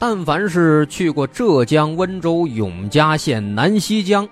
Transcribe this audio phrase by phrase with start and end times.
[0.00, 4.26] 但凡是去过浙江温州永嘉县南溪江，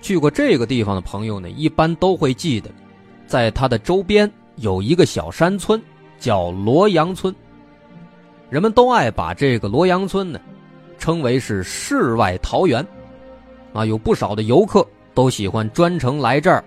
[0.00, 2.70] 去过这个地方的朋友呢，一般都会记得，
[3.26, 5.78] 在它的周边有一个小山村，
[6.18, 7.32] 叫罗阳村。
[8.48, 10.40] 人们都爱把这个罗阳村呢，
[10.98, 12.82] 称为是世外桃源，
[13.74, 16.64] 啊，有不少的游客都喜欢专程来这儿，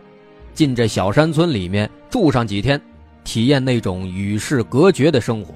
[0.53, 2.79] 进这小山村里面住上几天，
[3.23, 5.51] 体验那种与世隔绝的生活。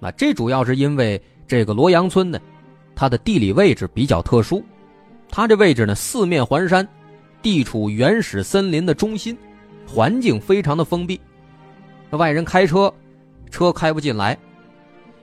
[0.00, 1.20] 那这主要是因为。
[1.46, 2.38] 这个罗阳村呢，
[2.94, 4.62] 它的地理位置比较特殊，
[5.28, 6.86] 它这位置呢四面环山，
[7.42, 9.36] 地处原始森林的中心，
[9.86, 11.20] 环境非常的封闭。
[12.10, 12.92] 外人开车，
[13.50, 14.38] 车开不进来，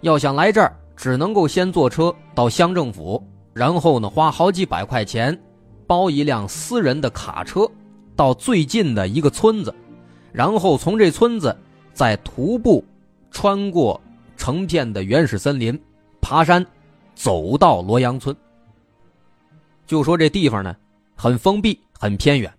[0.01, 3.21] 要想来这儿，只能够先坐车到乡政府，
[3.53, 5.39] 然后呢花好几百块钱，
[5.87, 7.67] 包一辆私人的卡车，
[8.15, 9.73] 到最近的一个村子，
[10.31, 11.57] 然后从这村子
[11.93, 12.83] 再徒步
[13.31, 13.99] 穿过
[14.35, 15.79] 成片的原始森林。
[16.21, 16.65] 爬山，
[17.15, 18.35] 走到罗阳村。
[19.85, 20.75] 就说这地方呢，
[21.15, 22.53] 很封闭，很偏远，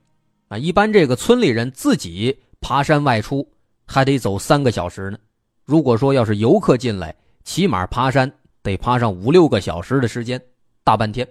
[0.49, 3.49] 啊，一般这个村里人自己爬山外出，
[3.87, 5.19] 还得走三个小时呢。
[5.65, 7.15] 如果说要是游客进来，
[7.45, 8.31] 起码爬山
[8.63, 10.41] 得爬上五六个小时的时间，
[10.85, 11.27] 大半天。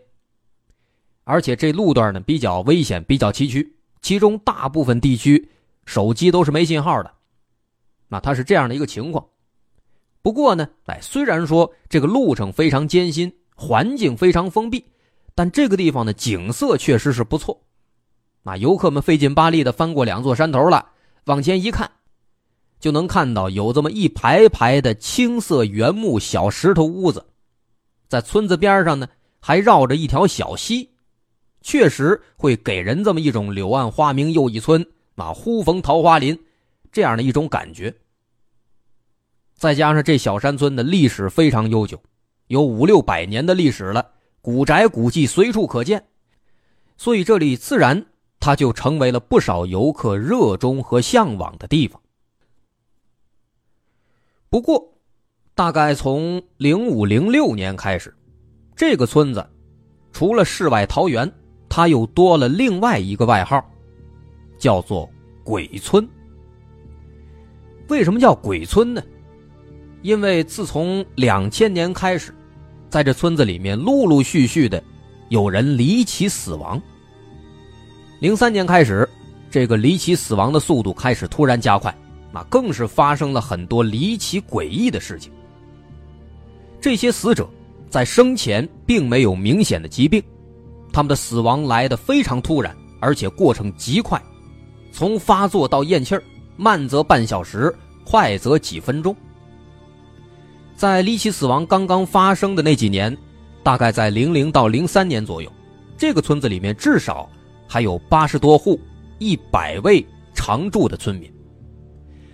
[1.23, 3.69] 而且这路段呢比较危险，比较崎岖，
[4.01, 5.49] 其中大部分地区
[5.85, 7.11] 手机都是没信号的。
[8.07, 9.23] 那它是这样的一个情况。
[10.21, 14.85] 不过呢，哎，虽然说这个路程非常艰辛，环境非常封闭，
[15.33, 17.59] 但这个地方的景色确实是不错。
[18.43, 20.89] 那游客们费劲巴力的翻过两座山头了，
[21.25, 21.89] 往前一看，
[22.79, 27.25] 就能看到有这么一排排的青色原木小石头屋子，
[28.07, 29.07] 在村子边上呢，
[29.39, 30.89] 还绕着一条小溪，
[31.61, 34.85] 确实会给人这么一种“柳暗花明又一村，
[35.15, 36.37] 啊，忽逢桃花林”
[36.91, 37.95] 这样的一种感觉。
[39.61, 42.01] 再加上这小山村的历史非常悠久，
[42.47, 44.03] 有五六百年的历史了，
[44.41, 46.03] 古宅古迹随处可见，
[46.97, 48.03] 所以这里自然
[48.39, 52.01] 它就成为了不少游客热衷和向往的地方。
[54.49, 54.83] 不过，
[55.53, 58.11] 大概从零五零六年开始，
[58.75, 59.47] 这个村子
[60.11, 61.31] 除了世外桃源，
[61.69, 63.63] 它又多了另外一个外号，
[64.57, 65.07] 叫做
[65.45, 66.09] “鬼村”。
[67.89, 69.03] 为什么叫鬼村呢？
[70.01, 72.33] 因为自从两千年开始，
[72.89, 74.81] 在这村子里面陆陆续续的
[75.29, 76.81] 有人离奇死亡。
[78.19, 79.07] 零三年开始，
[79.49, 81.95] 这个离奇死亡的速度开始突然加快，
[82.31, 85.31] 那更是发生了很多离奇诡异的事情。
[86.79, 87.47] 这些死者
[87.89, 90.21] 在生前并没有明显的疾病，
[90.91, 94.21] 他们的死亡来得非常突然，而且过程极快，
[94.91, 96.23] 从发作到咽气儿，
[96.57, 99.15] 慢则半小时，快则几分钟。
[100.81, 103.15] 在离奇死亡刚刚发生的那几年，
[103.61, 105.53] 大概在零零到零三年左右，
[105.95, 107.29] 这个村子里面至少
[107.67, 108.81] 还有八十多户、
[109.19, 111.31] 一百位常住的村民。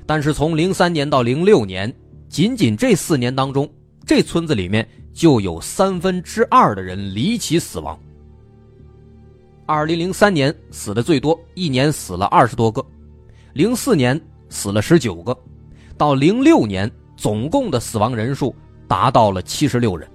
[0.05, 1.93] 但是从零三年到零六年，
[2.29, 3.69] 仅仅这四年当中，
[4.05, 7.99] 这村子里面就有三分之二的人离奇死亡。
[9.65, 12.81] 二零零三年死的最多，一年死了二十多个；
[13.51, 14.17] 零四年
[14.47, 15.37] 死了十九个，
[15.97, 16.89] 到零六年。
[17.17, 18.55] 总共的死亡人数
[18.87, 20.07] 达到了七十六人，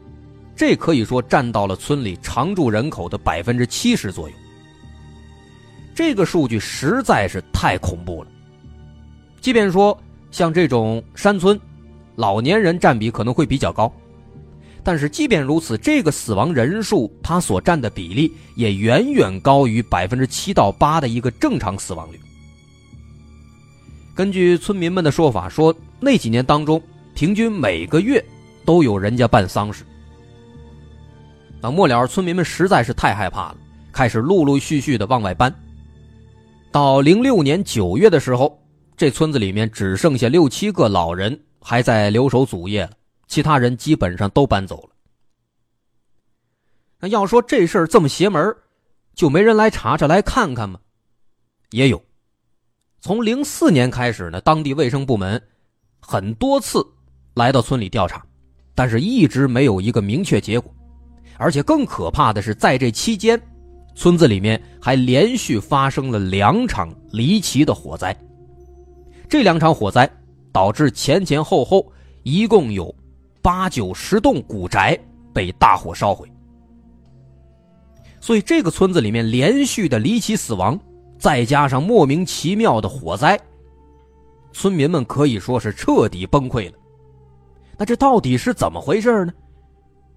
[0.54, 4.34] 这可以说占到了村里常住人口的百分之七十左右。
[5.94, 8.30] 这个数据实在是太恐怖了。
[9.40, 9.98] 即便说
[10.30, 11.60] 像这种山村，
[12.14, 13.92] 老年人占比可能会比较高，
[14.84, 22.18] 但是即便如此，这个死亡人数它所占的比例也远远高于百分之七到八的一个正常死亡率。
[24.14, 26.80] 根据村民们的说法，说那几年当中。
[27.14, 28.24] 平均每个月
[28.64, 29.84] 都有人家办丧事，
[31.60, 33.56] 那末了，村民们实在是太害怕了，
[33.92, 35.54] 开始陆陆续续的往外搬。
[36.70, 38.58] 到零六年九月的时候，
[38.96, 42.92] 这村子里面只剩下六七个老人还在留守祖业了，
[43.28, 44.90] 其他人基本上都搬走了。
[46.98, 48.56] 那要说这事儿这么邪门，
[49.14, 50.80] 就没人来查查来看看吗？
[51.70, 52.02] 也有，
[53.00, 55.40] 从零四年开始呢，当地卫生部门
[56.00, 56.84] 很多次。
[57.34, 58.22] 来到村里调查，
[58.74, 60.72] 但是一直没有一个明确结果，
[61.38, 63.40] 而且更可怕的是，在这期间，
[63.94, 68.16] 村子里面还连续发生了两场离奇的火灾。
[69.28, 70.08] 这两场火灾
[70.52, 71.90] 导致前前后后
[72.22, 72.94] 一共有
[73.40, 74.98] 八九十栋古宅
[75.32, 76.30] 被大火烧毁，
[78.20, 80.78] 所以这个村子里面连续的离奇死亡，
[81.18, 83.40] 再加上莫名其妙的火灾，
[84.52, 86.78] 村民们可以说是彻底崩溃了。
[87.78, 89.32] 那这到底是怎么回事呢？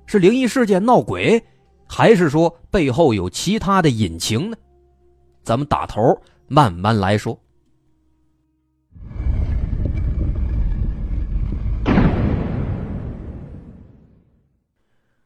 [0.08, 1.44] 是灵异事件闹鬼，
[1.88, 4.58] 还是说背后有其他的隐情呢？
[5.44, 6.00] 咱们打头
[6.48, 7.40] 慢慢来说。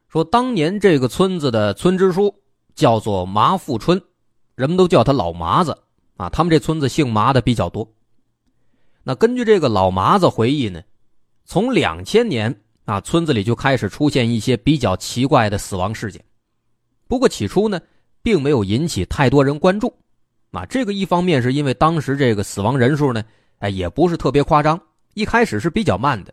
[0.07, 2.33] 说当年这个村子的村支书
[2.73, 4.01] 叫做麻富春，
[4.55, 5.77] 人们都叫他老麻子
[6.17, 6.29] 啊。
[6.29, 7.87] 他们这村子姓麻的比较多。
[9.03, 10.81] 那根据这个老麻子回忆呢？
[11.49, 16.23] 从两千年啊，村子里就开始出现一些比较奇怪的死亡事件，
[17.07, 17.81] 不过起初呢，
[18.21, 19.91] 并没有引起太多人关注。
[20.51, 23.23] 啊，这个一方面是因为当时这个死亡人数呢，
[23.57, 24.79] 哎，也不是特别夸张，
[25.15, 26.31] 一开始是比较慢的，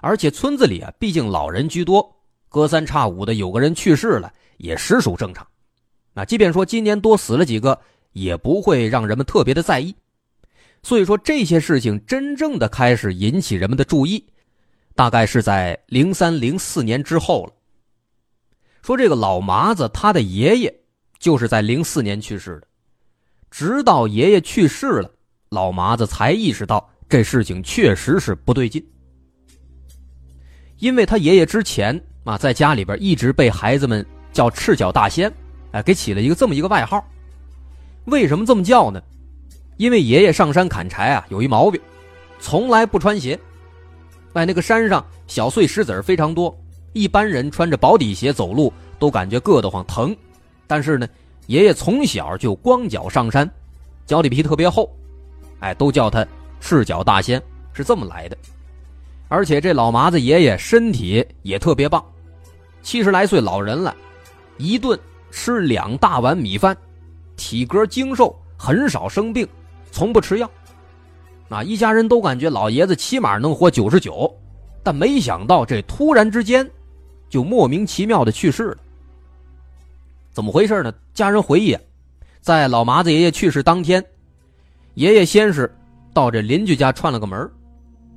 [0.00, 2.10] 而且村子里啊，毕竟老人居多，
[2.48, 5.46] 隔三差五的有个人去世了，也实属正常。
[6.14, 7.78] 那即便说今年多死了几个，
[8.12, 9.94] 也不会让人们特别的在意。
[10.82, 14.24] 所以说这些事情真正的开始引起人们的注意，
[14.94, 17.52] 大概是在零三零四年之后了。
[18.82, 20.74] 说这个老麻子他的爷爷
[21.18, 22.66] 就是在零四年去世的，
[23.50, 25.10] 直到爷爷去世了，
[25.50, 28.84] 老麻子才意识到这事情确实是不对劲。
[30.78, 35.30] 因为他爷爷之前啊在家里边一直被孩子们叫赤脚大仙，
[35.72, 37.06] 哎，给起了一个这么一个外号。
[38.06, 39.00] 为什么这么叫呢？
[39.80, 41.80] 因为爷爷上山砍柴啊，有一毛病，
[42.38, 43.40] 从来不穿鞋。
[44.34, 46.54] 在那个山上，小碎石子非常多，
[46.92, 50.14] 一般人穿着薄底鞋走路都感觉硌得慌疼。
[50.66, 51.08] 但是呢，
[51.46, 53.50] 爷爷从小就光脚上山，
[54.04, 54.86] 脚底皮特别厚，
[55.60, 56.26] 哎，都叫他
[56.60, 58.36] 赤脚大仙，是这么来的。
[59.28, 62.04] 而且这老麻子爷爷身体也特别棒，
[62.82, 63.96] 七十来岁老人了，
[64.58, 66.76] 一顿吃两大碗米饭，
[67.34, 69.48] 体格精瘦，很少生病，
[69.90, 70.50] 从不吃药。
[71.48, 74.32] 啊，一家人都感觉老爷子起码能活九十九，
[74.84, 76.68] 但没想到这突然之间，
[77.28, 78.76] 就莫名其妙的去世了。
[80.30, 80.94] 怎么回事呢？
[81.12, 81.76] 家人回忆，
[82.40, 84.04] 在老麻子爷爷去世当天，
[84.94, 85.68] 爷爷先是
[86.14, 87.50] 到这邻居家串了个门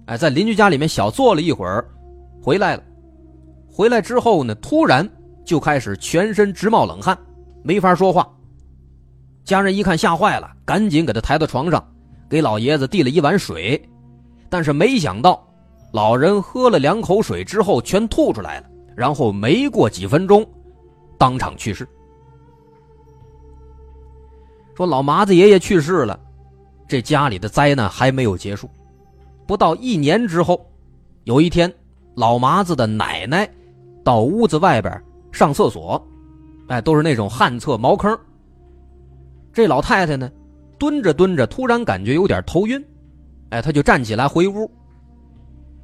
[0.05, 1.83] 哎，在邻居家里面小坐了一会儿，
[2.39, 2.83] 回来了。
[3.67, 5.09] 回来之后呢，突然
[5.43, 7.17] 就开始全身直冒冷汗，
[7.63, 8.31] 没法说话。
[9.43, 11.85] 家人一看吓坏了，赶紧给他抬到床上，
[12.29, 13.81] 给老爷子递了一碗水。
[14.49, 15.45] 但是没想到，
[15.91, 20.45] 老人喝了两口水之后全吐出来了，然后没过几分钟，
[21.17, 21.87] 当场去世。
[24.75, 26.19] 说老麻子爷爷去世了，
[26.87, 28.69] 这家里的灾难还没有结束。
[29.45, 30.65] 不到一年之后，
[31.25, 31.71] 有一天，
[32.15, 33.47] 老麻子的奶奶
[34.03, 36.01] 到屋子外边上厕所，
[36.69, 38.17] 哎，都是那种旱厕茅坑。
[39.53, 40.29] 这老太太呢，
[40.79, 42.83] 蹲着蹲着，突然感觉有点头晕，
[43.51, 44.69] 哎，她就站起来回屋。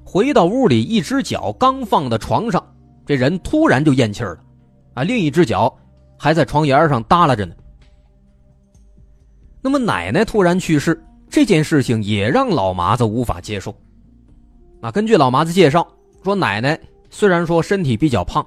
[0.03, 2.61] 回到屋里，一只脚刚放到床上，
[3.05, 4.37] 这人突然就咽气了，
[4.95, 5.73] 啊，另一只脚
[6.17, 7.53] 还在床沿上耷拉着呢。
[9.61, 11.01] 那么奶奶突然去世。
[11.31, 13.71] 这件事情也让老麻子无法接受。
[14.81, 15.87] 啊，根据老麻子介绍
[16.23, 16.79] 说，奶奶
[17.11, 18.43] 虽然说身体比较胖，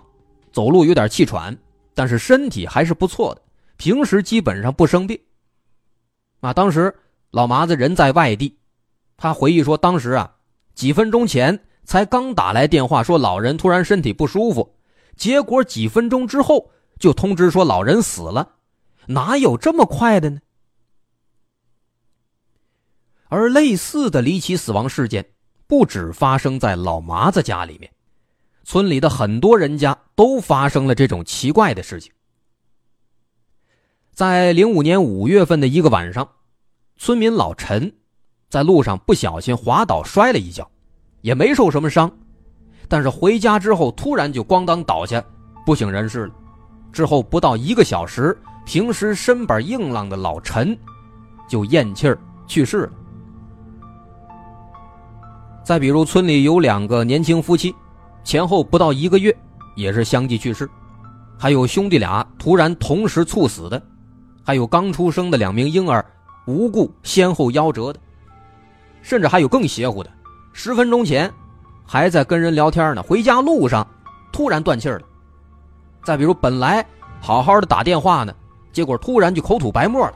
[0.50, 1.56] 走路有点气喘，
[1.94, 3.42] 但是身体还是不错的，
[3.82, 5.18] 平时基本上不生病。
[6.38, 6.96] 啊，当时
[7.32, 8.56] 老麻子人在外地，
[9.16, 10.36] 他回忆说，当时啊，
[10.72, 14.76] 几分钟前才刚打来电话说老人突然身体不舒服，
[15.16, 16.70] 结果几分钟之后
[17.00, 18.52] 就通知说老人死了，
[19.08, 20.38] 哪有这么快的呢？
[23.26, 25.28] 而类似的离奇死亡事件，
[25.66, 27.90] 不止发生在老麻子家里面，
[28.62, 32.12] 村里的很多人家都发生了这种奇怪的事情。
[34.14, 36.28] 在零五年五月份的一个晚上，
[36.98, 37.90] 村民老陈
[38.50, 40.70] 在路上不小心滑倒摔了一跤，
[41.22, 42.12] 也没受什么伤，
[42.88, 45.24] 但是回家之后突然就咣当倒下，
[45.64, 46.34] 不省人事了。
[46.92, 50.76] 之后不到一个小时，平时身板硬朗的老陈
[51.48, 52.92] 就咽气儿去世了。
[55.64, 57.74] 再比如，村里有两个年轻夫妻，
[58.24, 59.34] 前后不到一个月，
[59.74, 60.66] 也是相继去世；
[61.38, 63.80] 还有兄弟俩突然同时猝死的；
[64.44, 66.04] 还有刚出生的两名婴儿
[66.46, 68.00] 无故先后夭折的；
[69.02, 70.10] 甚至还有更邪乎的，
[70.52, 71.32] 十分钟前
[71.86, 73.86] 还在跟人聊天呢，回家路上
[74.32, 75.00] 突然断气了；
[76.04, 76.84] 再比如，本来
[77.20, 78.34] 好好的打电话呢，
[78.72, 80.14] 结果突然就口吐白沫了，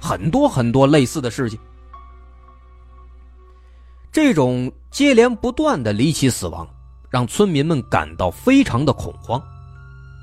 [0.00, 1.58] 很多很多类似的事情。
[4.12, 6.66] 这种接连不断的离奇死亡，
[7.10, 9.42] 让村民们感到非常的恐慌。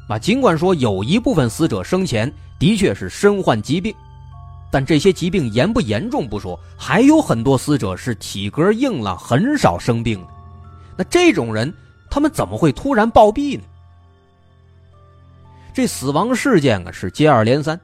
[0.10, 2.32] 啊，尽管说有一部分死者生前
[2.64, 3.94] 的确是身患疾病，
[4.72, 10.28] 但这些疾病严不严重不说，还有很多死者是体格硬朗，很少生病的。
[10.98, 11.74] 那这种人，
[12.10, 13.66] 他们怎么会突然暴毙呢？
[15.74, 17.78] 这死亡事件啊是接二连三，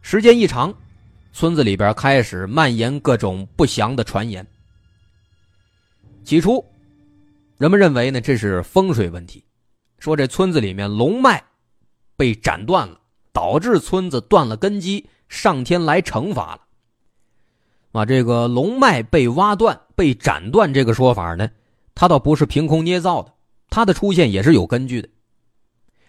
[0.00, 0.74] 时间一长，
[1.32, 4.44] 村子里边开始蔓延各种不祥的传言。
[6.24, 6.64] 起初，
[7.56, 9.44] 人们认为呢这是风水问题，
[10.00, 11.40] 说这村子里面龙脉
[12.16, 12.98] 被斩断了，
[13.32, 16.60] 导致村子断了根基，上天来惩罚了。
[17.92, 21.48] 啊，这个龙脉被挖断、被斩断这个说法呢，
[21.94, 23.32] 它倒不是凭空捏造的，
[23.68, 25.08] 它的出现也是有根据的。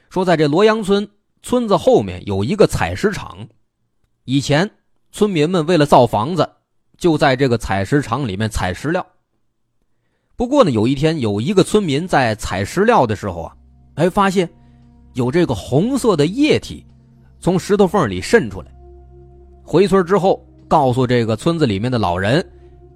[0.10, 1.10] 说在这罗阳村
[1.42, 3.48] 村子后面有一个采石场，
[4.26, 4.70] 以前
[5.12, 6.50] 村民们为了造房子，
[6.98, 9.06] 就在这个采石场里面采石料。
[10.36, 13.56] 不过呢，有一天有一个村民在采石料的时候啊，
[13.96, 14.50] 哎，发现
[15.14, 16.86] 有这个红色的液体
[17.44, 18.68] 从石头缝里渗出来。
[19.66, 22.42] 回村之后，告诉这个村子里面的老人，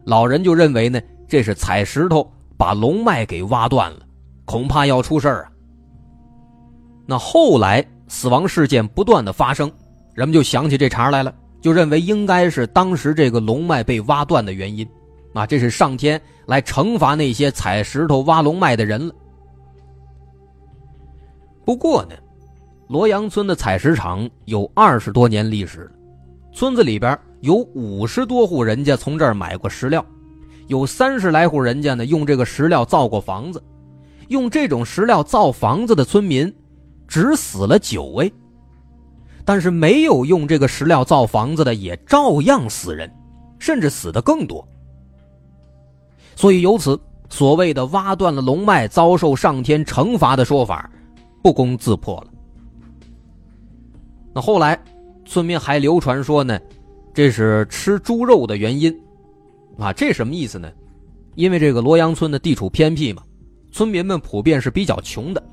[0.05, 2.25] 老人就认为呢，这是采石头
[2.55, 3.99] 把龙脉给挖断了，
[4.45, 5.51] 恐怕要出事儿啊。
[7.05, 9.69] 那后来死亡事件不断的发生，
[10.13, 14.87] 人们就想起这茬来了，就认为应该是当时这个龙脉被挖断的原因。
[15.33, 19.13] 啊，这是上天来惩罚那些采石头挖龙脉的人了。
[21.65, 22.15] 不过呢，
[22.87, 25.91] 罗阳村的采石场有二十多年历史了，
[26.53, 30.05] 村子里边有五十多户人家从这儿买过石料，
[30.67, 33.61] 有三十来户人家呢用这个石料造过房子，
[34.29, 36.53] 用这种石料造房子的村民
[37.09, 38.31] 只死了九位，
[39.43, 43.13] 但是没有用这个石料造房子的也照样死人，
[43.59, 44.65] 甚至死的更多。
[46.37, 46.97] 所以由此，
[47.29, 50.89] 所谓的挖断了龙脉遭受上天惩罚的说法，
[51.43, 52.27] 不攻自破了。
[54.37, 54.79] 那后来，
[55.25, 56.59] 村民还流传说呢，
[57.11, 58.95] 这是吃猪肉的原因，
[59.79, 60.71] 啊，这什么意思呢？
[61.33, 63.23] 因为这个罗阳村的地处偏僻嘛，
[63.71, 65.43] 村民们普遍是比较穷的，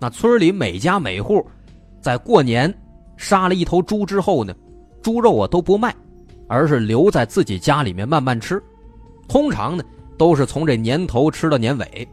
[0.00, 1.46] 那村里每家每户，
[2.00, 2.74] 在过年
[3.16, 4.52] 杀了一头猪之后呢，
[5.00, 5.94] 猪肉啊都不卖，
[6.48, 8.60] 而是留在自己家里面慢慢吃，
[9.28, 9.84] 通常呢。
[10.18, 12.08] 都是从这年头吃到年尾，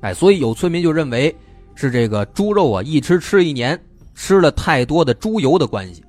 [0.00, 1.32] 哎，所以有村民就认为
[1.76, 3.78] 是这个猪肉啊，一吃吃一年，
[4.20, 6.04] 吃了太多的猪油的关系。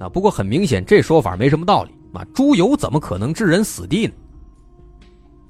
[0.00, 4.12] 啊，不过很明显，这说法没什么道理啊，猪油怎么可能致人死地呢？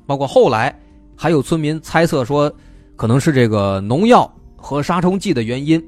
[0.07, 0.79] 包括后来
[1.17, 2.53] 还有村民猜测说，
[2.95, 5.83] 可能是这个农药和杀虫剂的原因，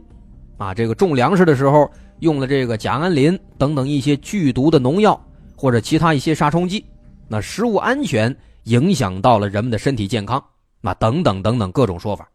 [0.57, 1.91] 啊，这个种粮食的时候
[2.21, 5.23] 用了这个甲胺磷等等一些剧毒的农药
[5.55, 6.83] 或者其他一些杀虫剂。
[7.29, 10.43] 那食物安全影响到了人们的身体健康，
[10.81, 12.27] 那等等等等各种说法。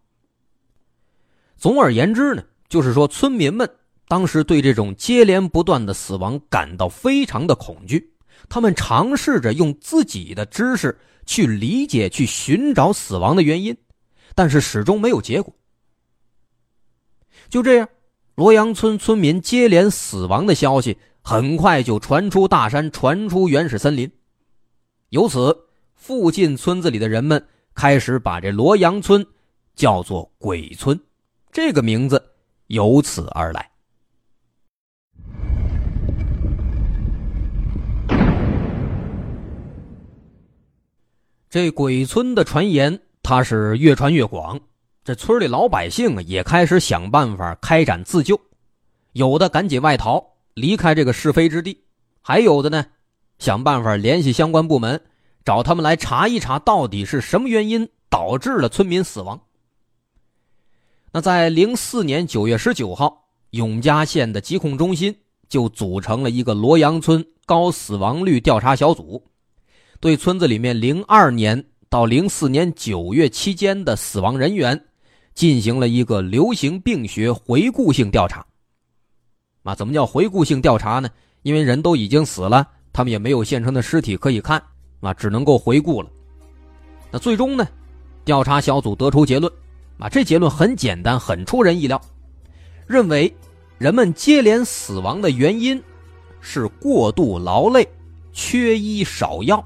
[1.57, 3.69] 总而言之呢，就是说村民们
[4.07, 8.13] 当时对这种接连不断的死亡感到非常的恐惧，
[8.49, 13.75] 他们尝试着用自己的知识去理解、去寻找死亡的原因，
[14.35, 15.53] 但是始终没有结果。
[17.49, 17.89] 就这样，
[18.35, 24.11] 罗阳村村民接连死亡的消息很快就传出大山，传出原始森林。
[25.09, 25.57] 由此，
[25.95, 29.25] 附近村子里的人们开始把这罗阳村
[29.75, 30.99] 叫做“鬼村”，
[31.51, 32.21] 这个名字
[32.67, 33.69] 由此而来。
[41.49, 44.59] 这鬼村的传言，它是越传越广，
[45.03, 48.39] 这村里老百姓啊也开始想办法开展自救，
[49.13, 51.85] 有的赶紧外逃，离开这个是非之地，
[52.21, 52.85] 还有的呢。
[53.39, 55.01] 想办法联系相关部门，
[55.45, 59.46] 找他们来查一查，到底是什么原因导致了村民死亡。
[61.17, 65.11] 那在零四年九月十九号，永嘉县的疾控中心
[65.49, 69.19] 就组成了一个罗阳村高死亡率调查小组，
[69.99, 74.79] 对村子里面零二年到零四年九月期间的死亡人员
[75.33, 78.45] 进行了一个流行病学回顾性调查。
[79.63, 81.09] 啊，怎么叫回顾性调查呢？
[81.41, 82.69] 因为人都已经死了。
[82.93, 84.61] 他们也没有现成的尸体可以看，
[84.99, 86.11] 啊，只能够回顾了。
[87.09, 87.67] 那最终呢，
[88.23, 89.51] 调查小组得出结论，
[89.97, 92.01] 啊，这结论很简单，很出人意料，
[92.85, 93.33] 认为
[93.77, 95.81] 人们接连死亡的原因
[96.39, 97.87] 是过度劳累、
[98.31, 99.63] 缺医少药。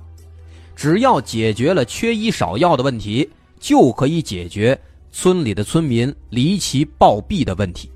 [0.75, 4.79] 只要解决了缺医少药的问题，就可以解决
[5.11, 7.91] 村里的村民离奇暴毙的问题。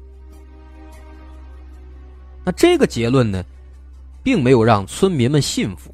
[2.43, 3.43] 那这个结论呢？
[4.21, 5.91] 并没有让村民们信服，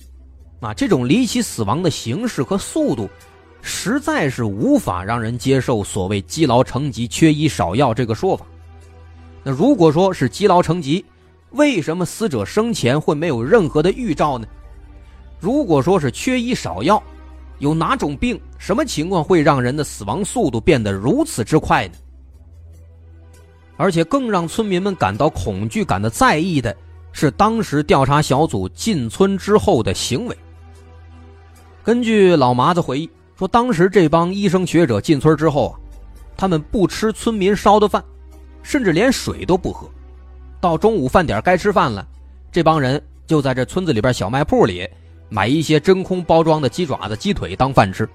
[0.61, 3.09] 啊，这种离奇死亡的形式和速度，
[3.61, 5.83] 实在是无法让人接受。
[5.83, 8.45] 所谓积劳成疾、缺医少药这个说法，
[9.43, 11.05] 那如果说是积劳成疾，
[11.51, 14.47] 为什么死者生前会没有任何的预兆呢？
[15.39, 17.01] 如果说是缺医少药，
[17.59, 21.93] 有哪种病、什么情况会让人的死亡速度变得如此之快呢？
[23.77, 26.75] 而且更让村民们感到恐惧、感到在意的。
[27.13, 30.37] 是当时调查小组进村之后的行为。
[31.83, 33.09] 根据老麻子回忆
[33.41, 35.73] 说，当时这帮医生学者进村之后啊，
[36.37, 38.03] 他们不吃村民烧的饭，
[38.61, 39.89] 甚至连水都不喝。
[40.59, 42.07] 到中午饭点该吃饭了，
[42.51, 44.87] 这帮人就在这村子里边小卖铺里
[45.27, 48.07] 买一些真空包装的鸡爪子、鸡腿当饭吃。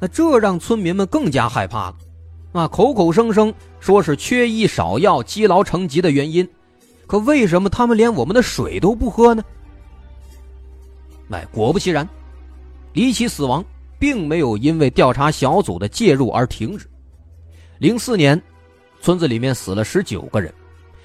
[0.00, 1.96] 那这让村民们更加害怕了，
[2.50, 6.48] 啊，口口声声说是缺医少药、积劳成疾的原因。
[7.06, 9.44] 可为什么他们连我们的水都不喝呢？
[11.30, 12.08] 哎，果不其然，
[12.92, 13.64] 离奇死亡
[13.98, 16.88] 并没有因为调查小组的介入而停止。
[17.78, 18.40] 零四年，
[19.00, 20.50] 村子里面死了十九个人；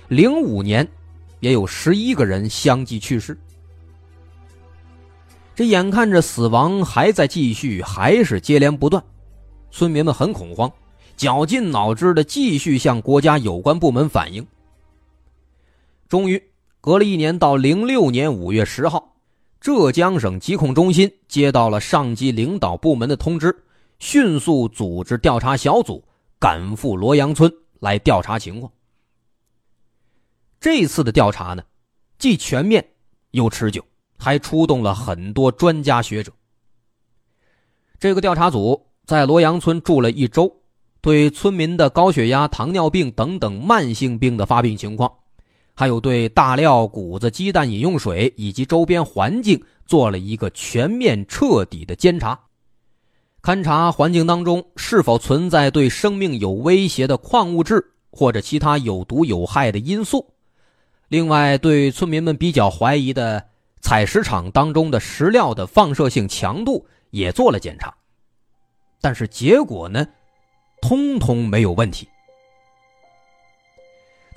[0.08, 0.88] 零五年，
[1.40, 3.38] 也有十一个人相继去世。
[5.54, 9.04] 这眼看着死亡还在继续，还是接连不断，
[9.70, 10.72] 村民们很恐慌，
[11.18, 14.46] 绞尽脑汁的继续向国家有关部门反映。
[16.08, 16.42] 终于，
[16.80, 19.11] 隔了一年，到零六年五月十号，
[19.62, 23.56] 浙江省疾控中心接到了上级领导部门的通知，
[24.00, 26.04] 迅速组织调查小组
[26.40, 28.74] 赶赴罗阳村来调查情况。
[30.60, 31.62] 这次的调查呢，
[32.18, 32.84] 既全面
[33.32, 33.86] 又持久，
[34.18, 36.34] 还出动了很多专家学者。
[38.00, 40.52] 这个调查组在罗阳村住了一周，
[41.02, 45.14] 对村民的高血压、糖尿病等等慢性病的发病情况。
[45.74, 52.40] 还有对大料、谷子、鸡蛋、饮用水以及周边环境做了一个全面彻底的监察，
[53.42, 60.34] 勘察环境当中是否存在对生命有威胁的矿物质或者其他有毒有害的因素。
[61.08, 63.44] 另外，对村民们比较怀疑的
[63.82, 67.94] 采石场当中的石料的放射性强度也做了检查，
[69.02, 70.08] 但是结果呢，
[70.82, 72.08] 通通没有问题。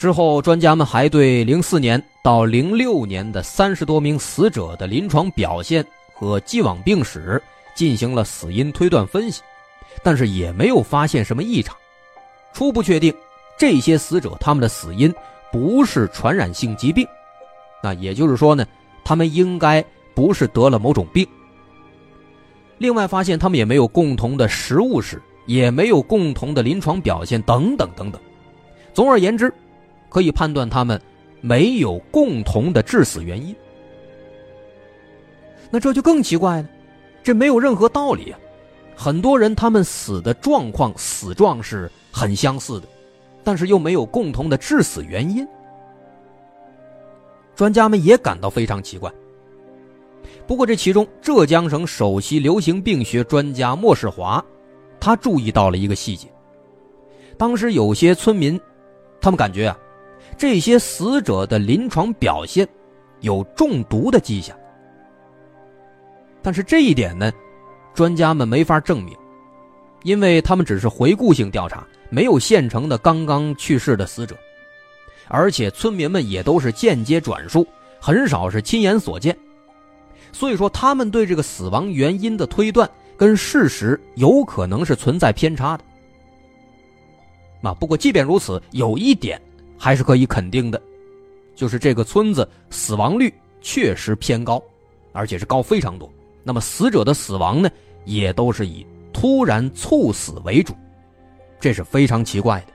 [0.04, 7.42] 之后，专家们还对零四年到零六年的三十多名死者的临床表现和既往病史
[7.74, 9.40] 进行了死因推断分析，
[10.02, 11.74] 但是也没有发现什么异常，
[12.52, 13.14] 初步确定
[13.58, 15.10] 这些死者他们的死因。
[15.50, 17.06] 不是传染性疾病，
[17.82, 18.66] 那也就是说呢，
[19.06, 21.26] 他们应该不是得了某种病。
[22.76, 28.20] 另外发现他们也没有共同的食物史，也没有共同的临床表现等等等等。
[28.92, 29.50] 总而言之，
[30.14, 31.00] 可以判断他们
[31.40, 33.52] 没有共同的致死原因。
[35.72, 36.68] 那这就更奇怪了，
[37.20, 38.38] 这没有任何道理啊！
[38.94, 42.86] 很多人他们死的状况、死状是很相似的。
[43.42, 45.46] 但是又没有共同的致死原因，
[47.56, 49.12] 专家们也感到非常奇怪。
[50.46, 54.42] 不过这其中，浙江省首席流行病学专家莫世华，
[54.98, 56.28] 他注意到了一个细节：
[57.36, 58.58] 当时有些村民，
[59.20, 59.76] 他们感觉啊，
[60.34, 62.68] 这些死者的临床表现
[63.20, 64.56] 有中毒的迹象。
[66.42, 67.32] 但是这一点呢，
[67.94, 69.16] 专家们没法证明，
[70.02, 71.86] 因为他们只是回顾性调查。
[72.10, 74.36] 没有现成的刚刚去世的死者，
[75.26, 77.66] 而且村民们也都是间接转述，
[78.00, 79.36] 很少是亲眼所见，
[80.30, 85.84] 所以说他们对这个死亡原因的推断跟事实有可能是存在偏差的。
[87.68, 89.40] 啊，不过即便如此，有一点
[89.84, 90.80] 还是可以肯定的，
[91.54, 94.62] 就是这个村子死亡率确实偏高，
[95.12, 96.10] 而且是高非常多。
[96.42, 97.68] 那么死者的死亡呢，
[98.06, 100.74] 也都是以突然猝死为主。
[101.60, 102.72] 这是非常奇怪的。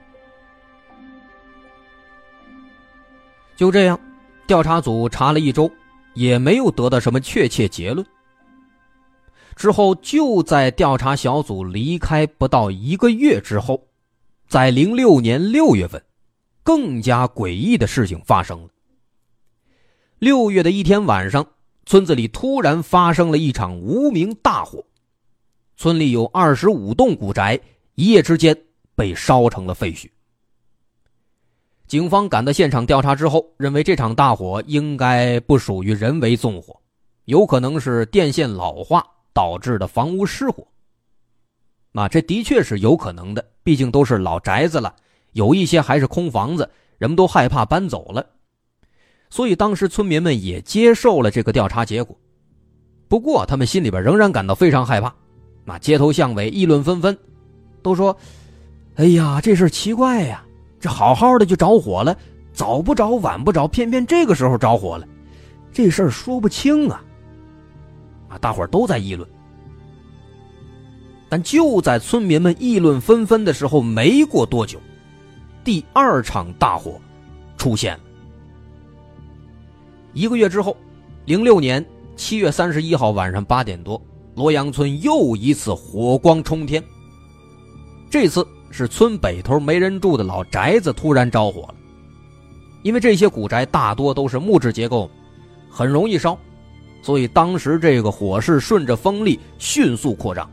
[3.55, 3.99] 就这样，
[4.45, 5.67] 调查组查了一周，
[6.13, 8.05] 也没有得到什么确切结论。
[9.55, 13.83] 之后，就在调查小组离开不到一个月之后，
[14.47, 15.99] 在零六年六月份，
[16.63, 18.69] 更加诡异的事情发生了。
[20.19, 21.45] 六月的一天晚上，
[21.85, 24.83] 村子里突然发生了一场无名大火，
[25.77, 27.59] 村里有二十五栋古宅，
[27.95, 28.57] 一夜之间。
[28.95, 30.09] 被烧成了废墟。
[31.87, 36.77] 警方赶到现场调查之后，认为这场大火应该不属于人为纵火，
[37.23, 40.67] 有可能是电线老化导致的房屋失火。
[41.93, 44.93] 啊，这的确是有可能的，毕竟都是老宅子了，
[45.39, 48.25] 有一些还是空房子，人们都害怕搬走了，
[49.29, 52.13] 所以当时村民们也接受了这个调查结果。
[53.07, 55.15] 不过，他们心里边仍然感到非常害怕。
[55.63, 57.17] 那，街头巷尾议论纷纷，
[57.81, 58.15] 都说。
[58.95, 60.43] 哎呀，这事奇怪呀！
[60.77, 62.17] 这好好的就着火了，
[62.51, 65.07] 早不着晚不着，偏偏这个时候着火了，
[65.71, 67.01] 这事儿说不清啊！
[68.27, 69.25] 啊，大伙都在议论。
[71.29, 74.81] 但就在村民们议论纷纷的时候，没过多久，
[75.69, 76.99] 第二场大火
[77.55, 77.95] 出现。
[80.13, 80.75] 一个月之后，
[81.25, 84.01] 零六年七月三十一号晚上八点多，
[84.33, 86.83] 罗阳村又一次火光冲天。
[88.09, 88.43] 这次。
[88.71, 91.75] 是村北头没人住的老宅子突然着火了，
[92.83, 95.09] 因为这些古宅大多都是木质结构，
[95.69, 96.37] 很容易烧，
[97.01, 100.49] 所以当时这个火势顺着风力迅速扩张，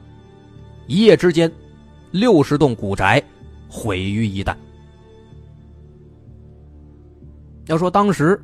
[0.87, 1.51] 一夜之间，
[2.11, 3.23] 六十栋古宅
[3.69, 4.55] 毁于一旦。
[7.67, 8.41] 要说当时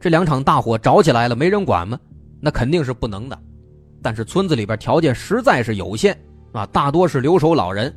[0.00, 1.98] 这两场大火着起来了，没人管吗？
[2.40, 3.38] 那肯定是不能的，
[4.02, 6.18] 但是村子里边条件实在是有限
[6.52, 7.94] 啊，大多是留守老人。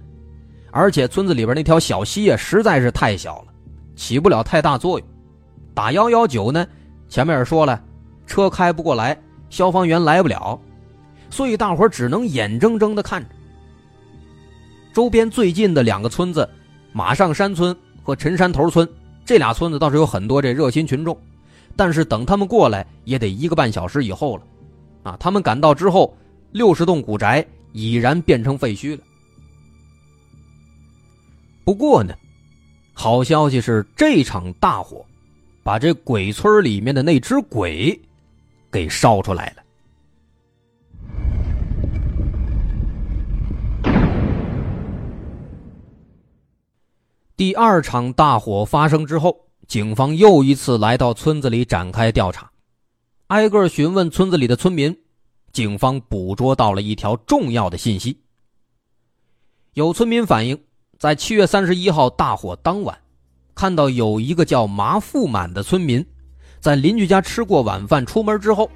[0.71, 3.47] 而且村子里边那条小溪啊，实在是太小了，
[3.95, 5.07] 起不了太大作用。
[5.73, 6.65] 打幺幺九呢，
[7.09, 7.81] 前面也说了，
[8.25, 10.59] 车开不过来，消防员来不了，
[11.29, 13.29] 所以大伙只能眼睁睁的看着。
[14.93, 16.47] 周边最近的两个村子，
[16.93, 18.87] 马上山村和陈山头村，
[19.27, 21.19] 这俩村子倒是有很多这热心群众，
[21.75, 24.43] 但是等他们过来也得一个半小时以后了。
[25.03, 26.15] 啊，他们赶到之后，
[26.53, 29.03] 六十栋古宅已然变成废墟了。
[31.65, 32.15] 不过呢，
[32.93, 35.05] 好消息是这场大火，
[35.61, 37.99] 把这鬼村里面的那只鬼，
[38.71, 39.63] 给烧出来了。
[47.37, 52.49] 第二场大火发生之后，警方又一次来到村子里展开调查，
[53.27, 54.97] 挨个询问村子里的村民，
[55.51, 58.19] 警方捕捉到了一条重要的信息。
[59.75, 60.59] 有村民反映，
[60.97, 62.97] 在七月三十一号大火当晚，
[63.53, 66.03] 看到有一个叫麻富满的村民，
[66.59, 68.67] 在邻居家吃过晚饭出门之后，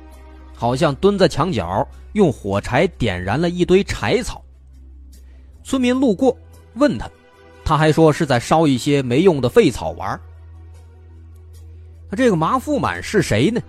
[0.54, 4.40] 好像蹲在墙角用火柴点燃了一堆柴草。
[5.64, 6.38] 村民路过
[6.76, 7.10] 问他，
[7.72, 10.20] 他还说是在烧一些没用的废草玩。
[12.10, 13.62] 那这个麻富满是谁呢？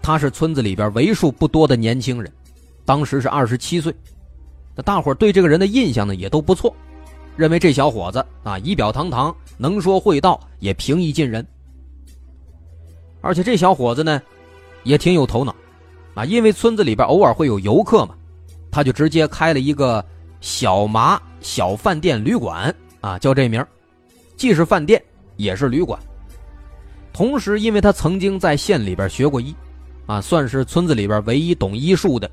[0.00, 2.32] 他是村子里边为数不多的年轻人，
[2.86, 3.94] 当时是二十七岁。
[4.74, 6.74] 那大伙对这个人的印象呢也都不错，
[7.36, 11.46] 认为这小伙子啊仪表堂堂，能说会道，也平易近人。
[13.20, 14.22] 而且这小伙子呢
[14.84, 15.54] 也挺有头脑，
[16.14, 18.14] 啊，因为村子里边偶尔会有游客嘛，
[18.70, 20.02] 他就直接开了一个
[20.40, 23.62] 小麻小饭店旅馆啊，叫这名
[24.38, 25.02] 既是饭店
[25.36, 26.00] 也是旅馆。
[27.12, 29.54] 同时，因为他曾经在县里边学过医，
[30.06, 32.30] 啊，算是村子里边唯一懂医术的，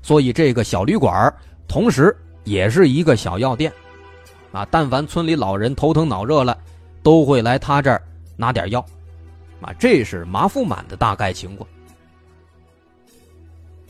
[0.00, 1.30] 所以这个小旅馆
[1.68, 3.70] 同时也是一个小药店，
[4.52, 6.56] 啊，但凡村里老人头疼脑热了，
[7.02, 8.00] 都会来他这儿
[8.36, 8.80] 拿点药，
[9.60, 11.68] 啊，这是麻富满的大概情况。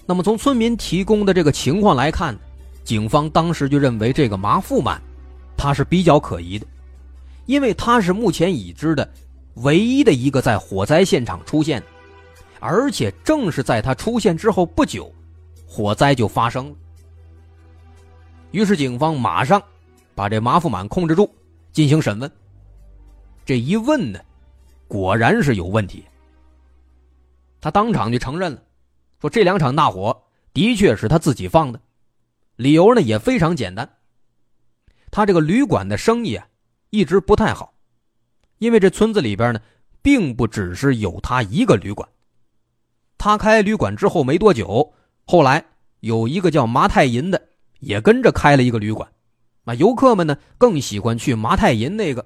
[0.07, 2.37] 那么从村民提供的这个情况来看，
[2.85, 5.01] 警方当时就认为这个麻富满，
[5.57, 6.66] 他是比较可疑的，
[7.47, 9.09] 因为他是目前已知的。
[9.62, 11.83] 唯一的一个在火灾现场出现，
[12.61, 15.11] 而且正是在他出现之后不久，
[15.66, 16.77] 火灾就发生了。
[18.51, 19.62] 于是警方马上
[20.14, 21.31] 把这马富满控制住，
[21.73, 22.31] 进行审问。
[23.47, 24.21] 这一问呢，
[24.87, 26.05] 果然是有问题。
[27.59, 28.62] 他当场就承认了，
[29.23, 31.81] 说这两场大火的确是他自己放的，
[32.57, 33.88] 理由呢也非常简单。
[35.17, 36.47] 他这个旅馆的生意啊，
[36.91, 37.73] 一直不太好。
[38.59, 39.61] 因为这村子里边呢，
[40.03, 42.07] 并不只是有他一个旅馆。
[43.17, 44.93] 他开旅馆之后没多久，
[45.25, 45.65] 后来
[46.01, 47.41] 有一个叫麻太银的
[47.81, 49.09] 也跟着开了一个旅馆。
[49.65, 52.23] 那游客们呢，更喜欢去麻太银那个。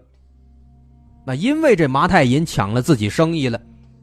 [1.25, 3.63] 那因为这麻太银抢了自己生意了，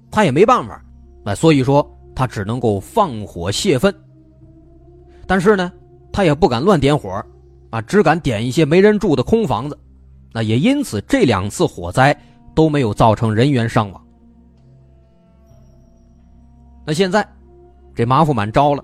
[0.09, 0.81] 他也没办法。
[1.25, 3.93] 那所以说他只能够放火泄愤。
[5.25, 5.73] 但是呢，
[6.09, 7.21] 他也不敢乱点火，
[7.69, 9.77] 啊，只敢点一些没人住的空房子。
[10.33, 12.15] 那也因此，这两次火灾
[12.53, 14.03] 都没有造成人员伤亡。
[16.85, 17.27] 那现在，
[17.95, 18.83] 这马富满招了，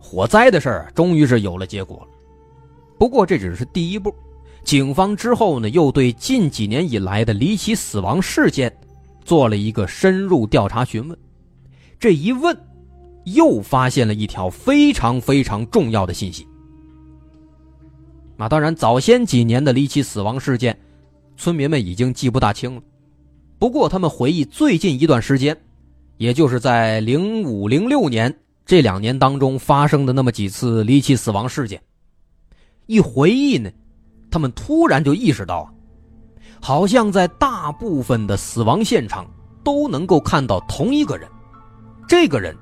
[0.00, 2.08] 火灾的事儿终于是有了结果了。
[2.98, 4.12] 不过这只是第一步，
[4.64, 8.76] 警方之后呢，又对近几年以来的离奇死亡事件
[9.24, 11.16] 做了一个深入调查询问。
[12.00, 12.56] 这一问，
[13.24, 16.47] 又发现了一条非常非常重要的信息。
[18.38, 20.78] 那当然，早先几年的离奇死亡事件。
[21.36, 22.82] 村民们已经记不大清了，
[23.60, 25.56] 不过他们回忆最近一段时间，
[26.16, 28.32] 也就是在零五零六年
[28.64, 31.80] 这两年当中发生的那么几次离奇死亡事件，
[32.86, 33.70] 一回忆呢，
[34.32, 35.70] 他们突然就意识到啊，
[36.60, 39.24] 好像在大部分的死亡现场
[39.62, 41.28] 都能够看到同一个人，
[42.08, 42.56] 这个人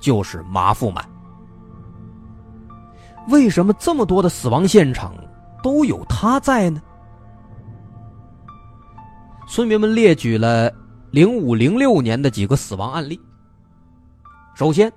[0.00, 1.11] 就是马富满。
[3.28, 5.14] 为什么这么多的死亡现场
[5.62, 6.80] 都有他在呢？
[9.48, 10.72] 村民们列举了
[11.10, 13.20] 零五零六年的几个死亡案例。
[14.54, 14.92] 首先，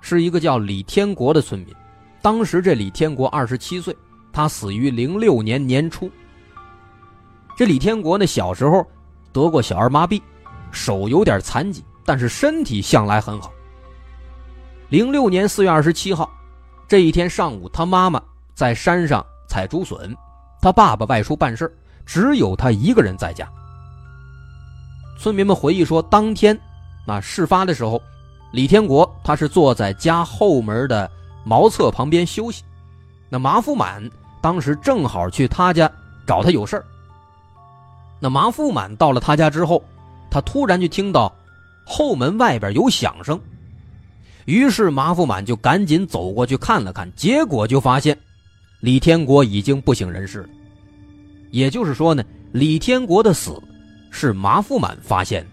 [0.00, 1.74] 是一个叫李天国的村民，
[2.20, 3.96] 当时这李天国二十七岁，
[4.32, 6.10] 他死于零六年年初。
[7.56, 8.86] 这李天国呢，小时候
[9.32, 10.20] 得过小儿麻痹，
[10.70, 13.52] 手有点残疾，但是身体向来很好。
[14.88, 16.30] 零六年四月二十七号，
[16.88, 18.18] 这一天上午，他妈妈
[18.54, 20.16] 在山上采竹笋，
[20.58, 21.70] 他爸爸外出办事
[22.06, 23.46] 只有他一个人在家。
[25.18, 26.58] 村民们回忆说，当天，
[27.06, 28.00] 啊，事发的时候，
[28.52, 31.10] 李天国他是坐在家后门的
[31.44, 32.64] 茅厕旁边休息。
[33.28, 34.02] 那马富满
[34.40, 35.90] 当时正好去他家
[36.26, 36.82] 找他有事
[38.18, 39.84] 那马富满到了他家之后，
[40.30, 41.30] 他突然就听到
[41.86, 43.38] 后门外边有响声，
[44.48, 48.16] 于是麻富满就赶紧走过去看了看，结果就发现
[48.80, 50.48] 李天国已经不省人事了。
[51.50, 53.62] 也就是说呢，李天国的死。
[54.10, 55.50] 是麻富满发现的。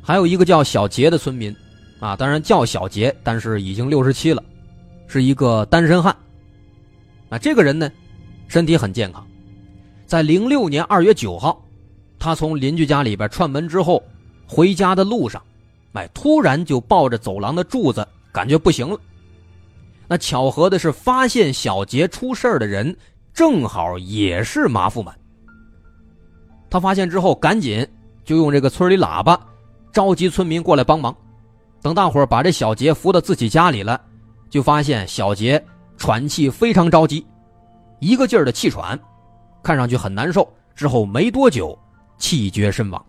[0.00, 1.54] 还有一个叫小杰的村民，
[1.98, 4.40] 啊，当然叫小杰，但是已经六十七了，
[5.08, 6.16] 是一个单身汉。
[7.30, 7.90] 啊，这个人呢，
[8.46, 9.26] 身体很健康，
[10.06, 11.60] 在零六年二月九号，
[12.16, 14.00] 他从邻居家里边串门之后，
[14.46, 15.42] 回家的路上，
[15.96, 18.98] 哎，突然就抱着走廊的柱子，感觉不行了。
[20.06, 22.94] 那巧合的是，发现小杰出事的人，
[23.32, 25.18] 正好也是麻富满。
[26.68, 27.86] 他发现之后，赶紧
[28.24, 29.40] 就用这个村里喇叭
[29.92, 31.16] 召集村民过来帮忙。
[31.80, 34.00] 等大伙把这小杰扶到自己家里了，
[34.50, 35.64] 就发现小杰
[35.96, 37.26] 喘气非常着急，
[38.00, 38.98] 一个劲儿的气喘，
[39.62, 40.46] 看上去很难受。
[40.74, 41.78] 之后没多久，
[42.18, 43.02] 气绝身亡。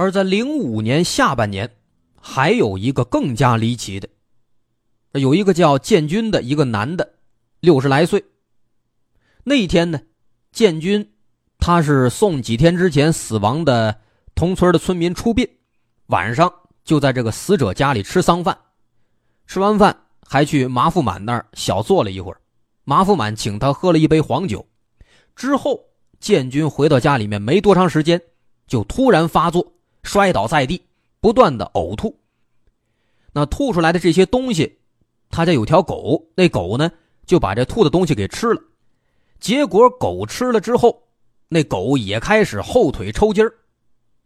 [0.00, 1.70] 而在零五年下半年，
[2.18, 4.08] 还有一个更加离奇的，
[5.12, 7.16] 有一个叫建军的一个男的，
[7.60, 8.24] 六十来岁。
[9.44, 10.00] 那一天呢，
[10.52, 11.12] 建军
[11.58, 14.00] 他是送几天之前死亡的
[14.34, 15.46] 同村的村民出殡，
[16.06, 16.50] 晚上
[16.82, 18.56] 就在这个死者家里吃丧饭，
[19.46, 22.40] 吃完饭还去马富满那儿小坐了一会儿，
[22.84, 24.66] 马富满请他喝了一杯黄酒，
[25.36, 25.78] 之后
[26.18, 28.18] 建军回到家里面没多长时间，
[28.66, 29.74] 就突然发作。
[30.02, 30.82] 摔倒在地，
[31.20, 32.18] 不断的呕吐。
[33.32, 34.78] 那吐出来的这些东西，
[35.30, 36.90] 他家有条狗，那狗呢
[37.26, 38.60] 就把这吐的东西给吃了。
[39.38, 41.00] 结果狗吃了之后，
[41.48, 43.54] 那狗也开始后腿抽筋儿。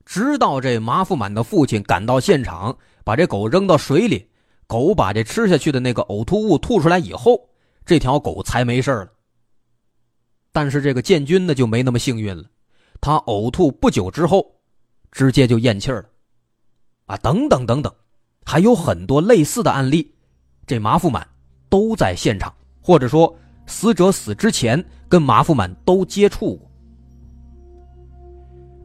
[0.07, 4.29] 直到这马富满的父亲赶到现场，把这狗扔到水里，
[4.67, 7.49] 狗把这吃下去的那个呕吐物吐出来以后，
[7.85, 9.09] 这条狗才没事了。
[10.53, 12.45] 但是这个建军呢就没那么幸运了，
[13.01, 14.54] 他呕吐不久之后。
[15.15, 16.09] 直接就咽气儿了，
[17.07, 17.91] 啊，等等等等，
[18.45, 20.13] 还有很多类似的案例，
[20.67, 21.25] 这马富满
[21.69, 23.33] 都在现场，或者说
[23.65, 26.69] 死者死之前跟马富满都接触过。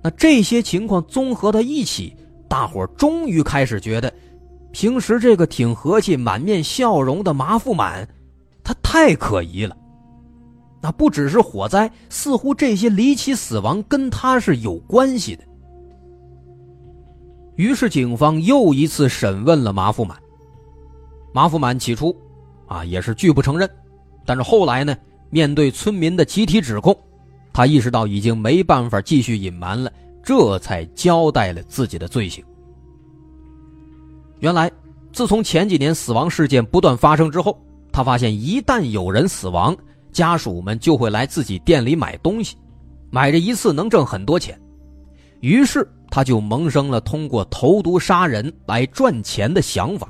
[0.03, 2.15] 那这些情况综合到一起，
[2.47, 4.13] 大伙终于开始觉得，
[4.71, 8.07] 平时这个挺和气、满面笑容的马富满，
[8.63, 9.75] 他太可疑了。
[10.79, 15.43] 那不只是火灾，似乎这些离奇死亡跟他是有关系的。
[17.59, 20.17] 于是，警方又一次审问了马富满。
[21.33, 22.15] 马富满起初，
[22.67, 23.69] 啊，也是拒不承认。
[24.25, 24.95] 但是后来呢，
[25.29, 26.97] 面对村民的集体指控，
[27.51, 29.91] 他意识到已经没办法继续隐瞒了，
[30.23, 32.41] 这才交代了自己的罪行。
[34.39, 34.71] 原来，
[35.11, 39.75] 自从前几年死亡事件不断发生之后，他发现一旦有人死亡，
[40.13, 42.55] 家属们就会来自己店里买东西，
[43.11, 44.57] 买这一次能挣很多钱。
[45.41, 45.88] 于是。
[46.12, 50.10] 他就萌生了通过投毒杀人来赚钱的想法。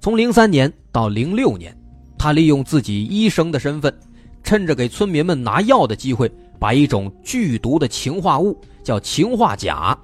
[0.00, 1.72] 从零三年到零六年，
[2.18, 3.96] 他利用自己医生的身份，
[4.42, 9.96] 趁着给村民们拿药的机会，把一种剧毒的氰化物叫氰化钾，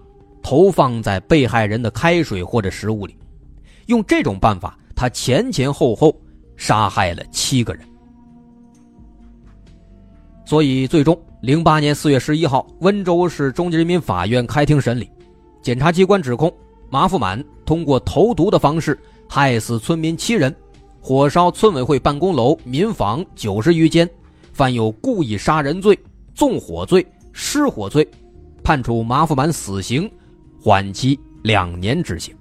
[0.45, 3.17] 投放在被害人的开水或者食物里。
[3.87, 6.17] 用这种办法，他前前后后
[6.57, 7.85] 杀害了七个人。
[10.47, 11.21] 所以最终。
[11.43, 15.09] 零八年四月十一号，温州市中级人民法院开庭审理，
[15.61, 16.53] 检察机关指控
[16.89, 20.53] 马富满通过投毒的方式害死村民七人，
[21.01, 24.09] 火烧村委会办公楼、民房九十余间，
[24.53, 25.97] 犯有故意杀人罪、
[26.35, 28.09] 纵火罪、失火罪，
[28.65, 30.11] 判处马富满死刑，
[30.61, 32.35] 缓期两年执行。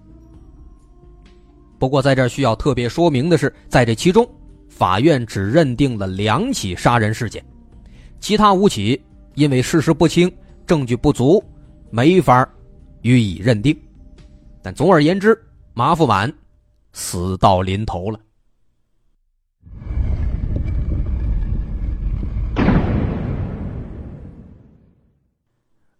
[1.77, 4.27] 不过，在这需要特别说明的是，在这其中，
[4.67, 7.43] 法院只认定了两起杀人事件。
[8.25, 8.99] 其他五起
[9.35, 10.35] 因为事实不清、
[10.65, 11.43] 证据不足，
[11.91, 12.49] 没法
[13.03, 13.79] 予以认定。
[14.63, 15.39] 但总而言之，
[15.75, 16.33] 马富满
[16.91, 18.19] 死到临头了。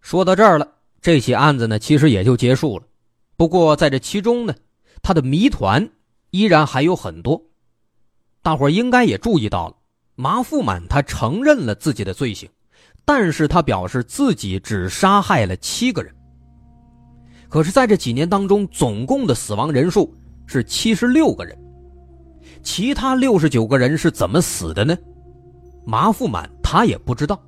[0.00, 0.68] 说到这儿了，
[1.00, 2.84] 这起案子呢，其实也就结束了。
[3.36, 4.52] 不过在这其中呢，
[5.00, 5.88] 他的谜团
[6.30, 7.40] 依然还有很多。
[8.42, 9.76] 大伙应该也注意到了。
[10.18, 12.48] 马富满他承认了自己的罪行，
[13.04, 16.12] 但是他表示自己只杀害了七个人。
[17.50, 20.12] 可是，在这几年当中，总共的死亡人数
[20.46, 21.56] 是七十六个人，
[22.62, 24.96] 其他六十九个人是怎么死的呢？
[25.84, 27.38] 马富满他也不知道。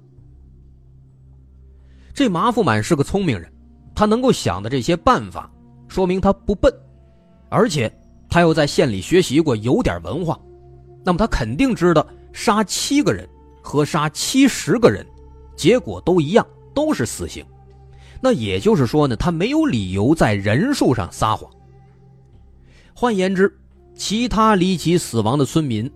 [2.12, 3.50] 这马富满是个聪明人，
[3.94, 5.50] 他能够想的这些办法，
[5.88, 6.70] 说明他不笨，
[7.48, 7.90] 而且
[8.28, 10.38] 他又在县里学习过，有点文化，
[11.02, 12.06] 那么他肯定知道。
[12.38, 13.28] 杀七个人
[13.60, 15.04] 和杀七十个人，
[15.56, 17.44] 结果都一样，都是死刑。
[18.20, 21.50] 那也就是说呢，他没有理由在人数上撒谎。
[22.94, 23.52] 换言之，
[23.96, 25.90] 其他离奇死亡的村民，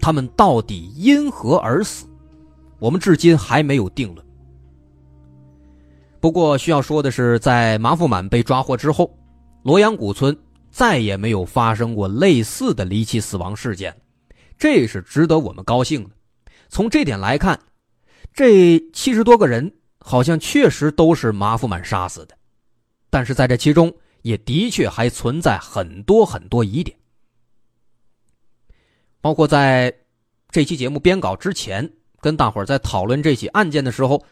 [0.00, 2.06] 他们到底因何而死，
[2.78, 4.26] 我们至今还没有定论。
[6.20, 9.14] 不过需要说的是，在马富满被抓获之后，
[9.62, 10.34] 罗阳古村
[10.70, 13.94] 再也没有发生过类似的离奇死亡事件。
[14.62, 16.10] 这是值得我们高兴的。
[16.68, 17.58] 从这点来看，
[18.32, 22.38] 这七十多个人好像确实都是马富满杀死的，
[23.10, 23.92] 但是在这其中
[24.22, 26.96] 也的确还存在很多很多疑点。
[29.20, 29.92] 包括在
[30.48, 34.24] 这期节目编稿之前跟大伙儿在讨论这起案件的时候，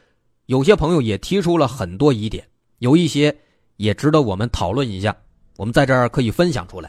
[0.47, 3.37] 有些朋友也提出了很多疑点，有一些
[3.79, 5.17] 也值得我们讨论一下。
[5.57, 6.89] 我们在这儿可以分享出来。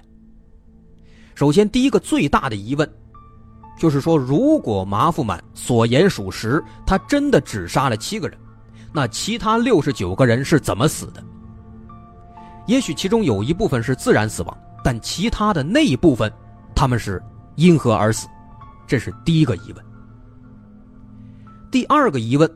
[1.34, 2.88] 首先，第一个最大的疑问，
[3.82, 8.38] 就是说，如果麻富满所言属实，他真的只杀了七个人，
[8.94, 11.24] 那其他六十九个人是怎么死的？
[12.68, 16.32] 也许其中有一部分是自然死亡，但其他的那一部分，
[16.76, 17.20] 他们是
[17.56, 18.28] 因何而死？
[18.86, 19.84] 这是第一个疑问。
[21.72, 22.48] 第二个疑问，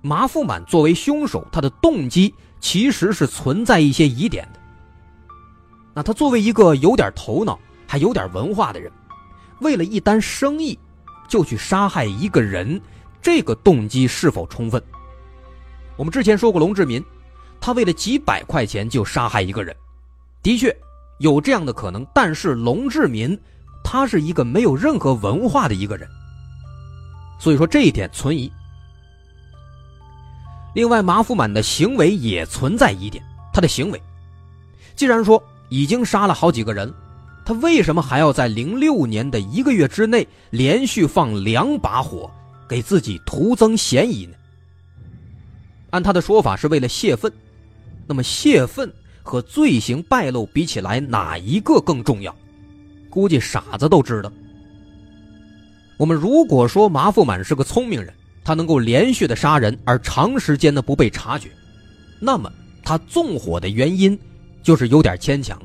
[0.00, 4.60] 麻富满作为凶手，他的动机其实是存在一些疑点的。
[5.92, 8.92] 那他作为一个有点头脑、还有点文化的人，
[9.60, 10.78] 为了一单生意，
[11.28, 12.80] 就去杀害一个人，
[13.20, 14.82] 这个动机是否充分？
[15.96, 17.04] 我们之前说过，龙志民。
[17.60, 19.74] 他为了几百块钱就杀害一个人，
[20.44, 20.74] 的确
[21.18, 22.06] 有这样的可能。
[22.14, 23.36] 但是龙志民，
[23.82, 26.08] 他是一个没有任何文化的一个人，
[27.40, 28.50] 所以说这一点存疑。
[30.72, 33.24] 另外，马福满的行为也存在疑点。
[33.52, 34.00] 他的行为，
[34.94, 36.94] 既然说已经杀了好几个人，
[37.48, 42.30] 他为什么还要在零六年的一个月之内连续放两把火，
[42.68, 44.34] 给自己徒增嫌疑呢？
[45.88, 47.32] 按他的说法，是为了泄愤。
[48.06, 48.92] 那么泄愤
[49.22, 52.36] 和罪行败露比起来，哪一个更重要？
[53.08, 54.30] 估计傻子都知道。
[55.96, 58.12] 我们如果说麻富满是个聪明人，
[58.44, 61.48] 他能够连续的杀人而长时间的不被察觉，
[62.20, 64.18] 那么他纵火的原因
[64.62, 65.58] 就是有点牵强，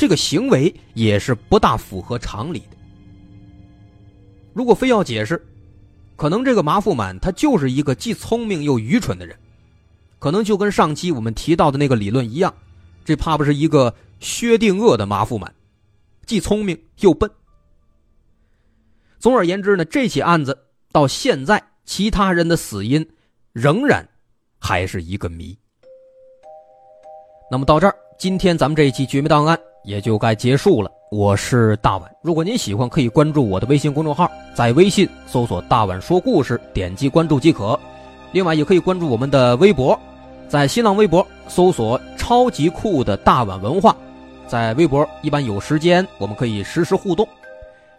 [0.00, 2.76] 这个行为也是不大符合常理的。
[4.54, 5.46] 如果非要解释，
[6.16, 9.36] 可能这个马富满他就是一个既聪明又愚蠢的人。
[10.18, 12.54] 可能就跟上期我们提到的那个理论一样，
[13.04, 15.54] 这怕不是一个薛定谔的马富满，
[16.24, 17.30] 既聪明又笨。
[19.18, 20.58] 总而言之呢，这起案子
[20.90, 23.06] 到现在，其他人的死因
[23.52, 24.08] 仍然
[24.58, 25.58] 还是一个谜。
[27.50, 30.90] 那么到这儿，今天咱们这一期《绝密档案》也就该结束了。
[31.10, 37.78] 我是大碗，如果您喜欢，可以关注我的微信公众号，在微信搜索“大碗说故事”，点击关注即可。
[38.32, 39.98] 另外，也可以关注我们的微博。
[40.48, 43.96] 在新浪微博搜索“超级酷的大碗文化”，
[44.46, 47.26] 在微博一般有时间，我们可以实时互动。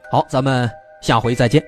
[0.10, 0.70] 好，咱们
[1.02, 1.62] 下回再见。